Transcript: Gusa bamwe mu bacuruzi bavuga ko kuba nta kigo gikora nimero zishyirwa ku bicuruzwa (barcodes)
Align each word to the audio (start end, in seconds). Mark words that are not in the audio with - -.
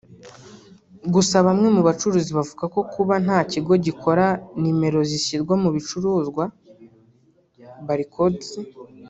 Gusa 1.13 1.35
bamwe 1.47 1.67
mu 1.75 1.81
bacuruzi 1.87 2.31
bavuga 2.37 2.65
ko 2.73 2.79
kuba 2.93 3.13
nta 3.25 3.39
kigo 3.51 3.73
gikora 3.85 4.25
nimero 4.61 4.99
zishyirwa 5.09 5.53
ku 5.61 5.69
bicuruzwa 5.75 6.43
(barcodes) 7.87 8.49